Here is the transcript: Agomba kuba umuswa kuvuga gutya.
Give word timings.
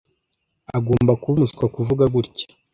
Agomba 0.77 1.11
kuba 1.21 1.33
umuswa 1.37 1.65
kuvuga 1.75 2.03
gutya. 2.13 2.45